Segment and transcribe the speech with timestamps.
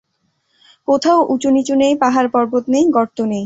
[0.87, 3.39] কোথাও উচু-নিচু নেই, পাহাড় পর্বত নেই, গর্ত নেই।